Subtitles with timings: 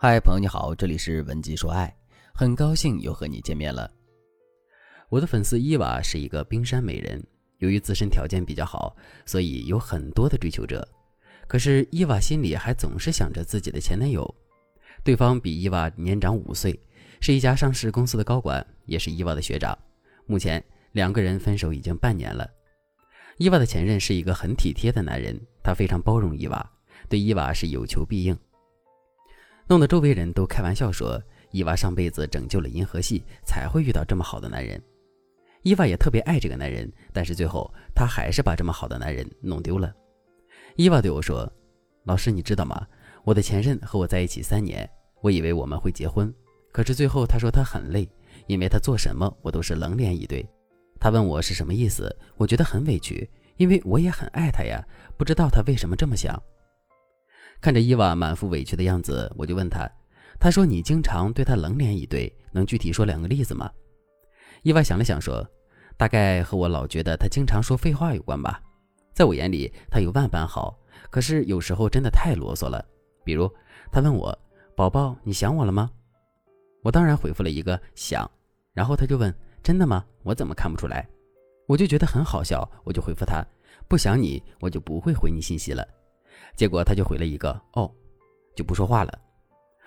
[0.00, 1.92] 嗨，朋友你好，这里是文姬说爱，
[2.32, 3.90] 很高兴又和你见面了。
[5.08, 7.20] 我的粉丝伊娃是一个冰山美人，
[7.56, 10.86] 由于自身条件比较好，所以有很多的追求者。
[11.48, 14.32] 可是伊娃心里还总是想着自己的前男友，
[15.02, 16.78] 对方比伊娃年长五岁，
[17.20, 19.76] 是一家上市公司的高管，也是伊娃的学长。
[20.26, 20.62] 目前
[20.92, 22.48] 两个人分手已经半年了。
[23.38, 26.70] 伊娃的前任是一个很体贴的男人，他非常包容伊娃，
[27.08, 28.38] 对伊娃是有求必应。
[29.68, 34.82] 弄得周围人都开玩笑说，伊娃上辈子拯救了银河系，才会遇到这么好的男人。
[35.62, 39.92] 伊娃也特别爱这个男人，但是最后她还是把这么好的男人弄丢了。
[40.76, 41.50] 伊娃对我说
[42.04, 42.86] ：“老师，你知道吗？
[43.24, 44.88] 我的前任和我在一起三年，
[45.20, 46.32] 我以为我们会结婚，
[46.72, 48.08] 可是最后他说他很累，
[48.46, 50.48] 因为他做什么我都是冷脸以对。
[50.98, 53.28] 他问我是什么意思，我觉得很委屈，
[53.58, 54.82] 因为我也很爱他呀，
[55.18, 56.42] 不知道他为什么这么想。”
[57.60, 59.90] 看着伊娃满腹委屈的样子，我就问他
[60.38, 63.70] ：“他说你经常对他冷脸以对，能具体说两个例子吗？”
[64.62, 65.44] 伊娃想了想说
[65.98, 68.60] ：“大概和我老觉得他经常说废话有关吧。
[69.12, 70.78] 在我眼里，他有万般好，
[71.10, 72.84] 可是有时候真的太啰嗦了。
[73.24, 73.52] 比如
[73.90, 74.36] 他问我
[74.76, 75.90] ：‘宝宝，你想我了吗？’
[76.84, 78.30] 我当然回复了一个想，
[78.72, 80.04] 然后他就问：‘真的吗？
[80.22, 81.08] 我怎么看不出来？’
[81.66, 83.44] 我就觉得很好笑，我就回复他
[83.88, 85.84] ：‘不想你，我就不会回你信息了。’”
[86.56, 87.90] 结果他就回了一个“哦”，
[88.56, 89.18] 就不说话了。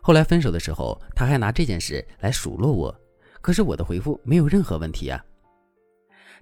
[0.00, 2.94] 后来分手的时候，他还拿这件事来数落我，
[3.40, 5.24] 可是我的回复没有任何问题啊。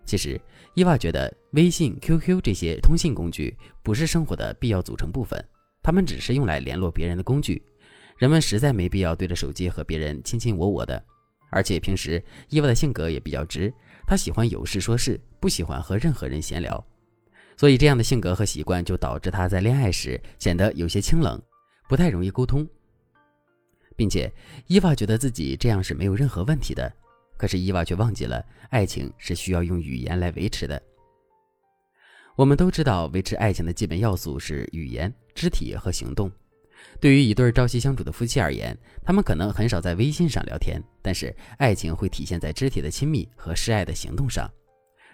[0.05, 0.41] 其实
[0.75, 5.41] 伊娃觉得微信、QQ 这些通信工具不是生活的必要组成部分，
[5.83, 7.63] 他们只是用来联络别人的工具。
[8.17, 11.03] 人们实在没必要对着手机和别人卿卿我我的。
[11.51, 13.73] 而且平时伊娃的性格也比较直，
[14.07, 16.85] 她喜欢有事说事，不喜欢和任何人闲聊。
[17.57, 21.41] 所以，这样的性格和习惯就导致他在恋爱时显得有些清冷，
[21.89, 22.67] 不太容易沟通，
[23.95, 24.33] 并且
[24.67, 26.93] 伊娃觉得自己这样是没有任何问题的。
[27.37, 30.81] 可是伊娃却忘记了，爱情是需要用语言来维持的。
[32.37, 36.31] 我们都知道，维持爱情的基本要素是语言、肢体和行动。
[37.01, 44.51] 对于一对朝夕相处的夫妻而言，他们可能很少在微信上聊天，但是爱情会体现在肢体的亲密和示爱的行动上。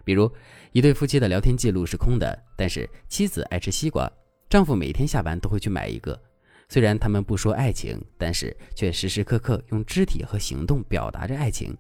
[0.09, 0.33] 比如，
[0.73, 4.11] 一对夫妻的聊天记录是空的，但是妻子爱吃西瓜，
[4.49, 6.19] 丈夫每天下班都会去买一个。
[6.67, 11.77] 虽然他们不说爱情，但是却时时刻刻用肢体和行动表达着爱情。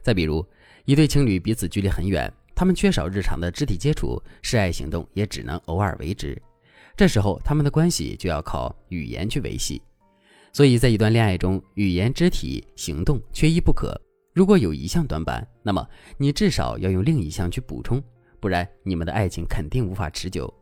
[0.00, 0.42] 再比如，
[0.86, 6.40] 一对情侣彼此距离很远，他们缺少日常的肢体接触，示爱行动也只能偶尔为之。
[6.96, 9.82] 这时候，他们的关系就要靠语言去维系。
[10.50, 13.94] 所以在一段恋爱中，语言、肢体、行动缺一不可。
[14.36, 15.88] 如果有一项短板，那么
[16.18, 18.02] 你至少要用另一项去补充，
[18.38, 20.52] 不然你们的爱情肯定无法持久。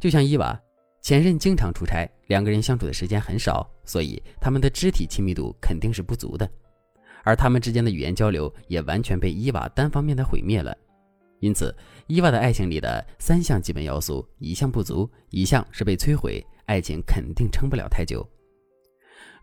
[0.00, 0.60] 就像伊娃
[1.00, 6.50] 前任经常出差，两个人相处的时间很少，所以他们的肢体亲密度肯定是不足的，
[7.22, 10.76] 而他们之间的语言交流也完全被伊娃单方面的毁灭了。
[11.38, 11.72] 因此，
[12.08, 18.28] 伊娃的爱情里的三项基本要素，一项不足，一项是被摧毁，爱情肯定撑不了太久。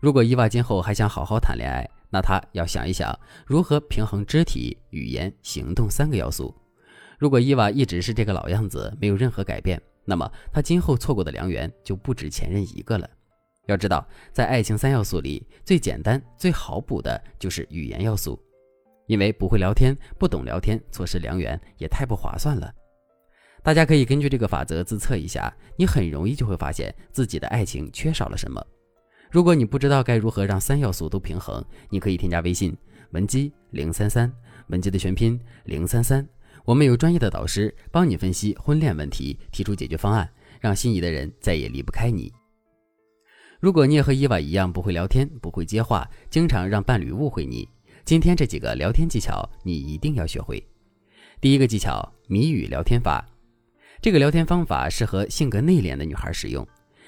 [0.00, 3.12] 如果伊娃今后还想好好谈恋爱，那他要想一想
[3.44, 6.54] 如何平衡肢体、语言、行动三个要素。
[7.18, 13.10] 如果伊娃一直是这个老样子，没有任何改变，那么他今后错过的良缘就不止前任一个了。
[13.66, 18.40] 要知道，在爱情三要素里，最简单、最好补的就是语言要素，
[19.08, 22.72] 因为不会聊天、不懂聊天，错失良缘也太不划算了。
[23.60, 28.64] 大家可以根据这个法则自测一下，你很容易就会发现自己的爱情缺少了什么。
[29.34, 32.72] 如果你不知道该如何让三要素都平衡，你可以添加微信
[33.10, 34.32] 文姬零三三，
[34.68, 36.24] 文姬的全拼零三三，
[36.64, 40.30] 我们有专业的导师帮你分析婚恋问题，提出解决方案，
[40.60, 42.32] 让心仪的人再也离不开你。
[43.58, 47.68] 如果你也和伊娃一样不会聊天、不会接话，经常让伴侣误会你，
[48.04, 50.64] 今天这几个聊天技巧你一定要学会。
[51.40, 53.26] 第一个技巧：谜语聊天法，
[54.00, 56.64] 这个聊天方法适合性格内敛的女孩使用。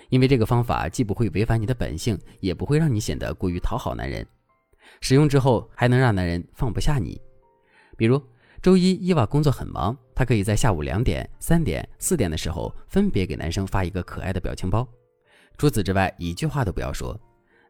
[0.08, 4.26] 因为这个方法既不会违反你的本性，也不会让你显得过于讨好男人。
[5.00, 7.20] 使用之后还能让男人放不下你。
[7.96, 8.22] 比如
[8.62, 14.86] 周一伊娃工作很忙，她可以在下午两点、三点、四点的时候分别给男生发一个可爱的表情包。
[15.58, 17.18] 除此之外，一句话都不要说。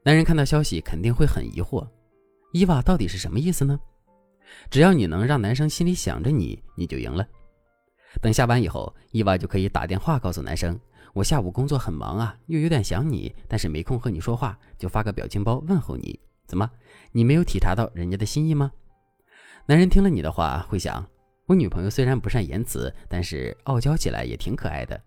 [0.02, 1.86] 男人看到消息肯定会很疑惑，
[2.52, 3.78] 伊娃到底是什么意思呢？
[4.70, 7.26] 只要你能让男生心里想着你，你就赢了。
[8.20, 10.78] 等下班以后，伊娃就可以打电话告诉男生。
[11.16, 16.20] 我下午工作很忙啊，又有点想你，但是没空和你说话，就发个表情包问候你。
[16.46, 16.70] 怎么，
[17.10, 18.70] 你没有体察到人家的心意吗？
[19.64, 21.02] 男人听了你的话，会想：
[21.46, 25.00] 我女朋友虽然不善言辞，但是傲娇起来也挺可爱的。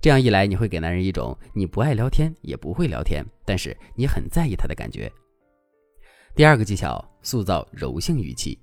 [0.00, 5.12] 这样一来，你会给男人一种你不爱聊天也不会聊天，但是你很在意他的感觉。
[6.34, 8.58] 第二个技巧，塑造柔性语气。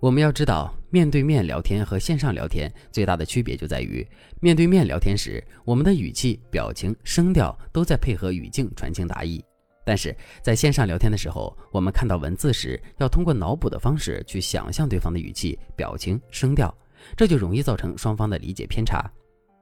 [0.00, 4.06] 我们要知道，面对面聊天和线上聊天最大的区别就在于，
[4.40, 9.40] 面对面聊天时，我们的语气、表情、声调都在配合语境传情达意；
[9.84, 16.72] 但是在线上聊天的时候，我们看到文字时，要通过脑补的方式去想象对方的语气、表情、声调，
[17.16, 19.04] 这就容易造成双方的理解偏差。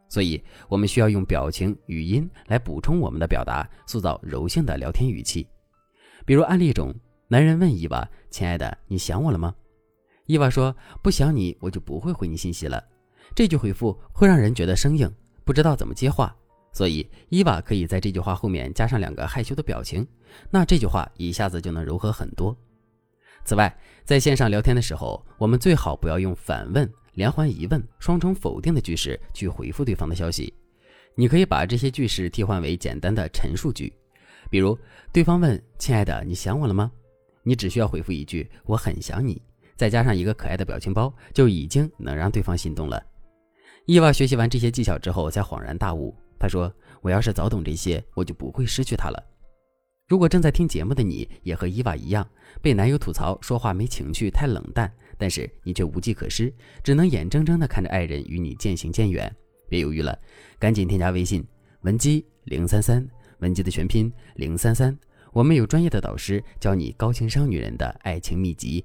[0.06, 5.48] 所以，我们需要用表情、语音来补充我们的表达，塑造柔性的聊天语气。
[6.26, 6.94] 比如案例中，
[7.26, 9.54] 男人问伊娃：“亲爱的，你想我了吗？”
[10.26, 12.82] 伊娃说：“不想你，我就不会回你信息了。”
[13.34, 15.10] 这句回复会让人觉得生硬，
[15.44, 16.34] 不知道怎么接话。
[16.72, 20.06] 所以，伊娃可以在这句话后面加上两个害羞的表情，
[20.50, 22.56] 那这句话一下子就能柔和很多。
[23.44, 23.74] 此外，
[24.04, 26.90] 在线上聊天的时候，我们最好不要用反问。
[27.14, 30.52] 连环疑问、双重否定的句式去回复对方的消息，
[31.14, 33.90] 你可以把这些句式替换为简单的陈述句，
[34.50, 34.78] 比如
[35.14, 36.92] 对方问：“亲爱的，你想我了吗？”
[37.42, 39.40] 你只需要回复一句“我很想你”，
[39.76, 43.02] 再加上一个可爱的表情包，就已经能让对方心动了。
[43.84, 49.22] 伊娃学习完这些技巧之后，才恍然大悟，她说：“我要是早懂这些，我就不会失去他了。”
[50.08, 52.28] 如果正在听节目的你也和伊娃一样，
[52.62, 54.92] 被男友吐槽说话没情趣、太冷淡。
[55.18, 56.52] 但是你却无计可施，
[56.82, 59.34] 只能眼睁睁地看着爱人与你渐行渐远。
[59.68, 60.16] 别犹豫了，
[60.58, 61.44] 赶紧添加微信
[61.80, 63.06] 文姬零三三，
[63.38, 64.96] 文姬的全拼零三三。
[65.32, 68.84] 我们有专业的导师教你高情商女人的爱情秘籍，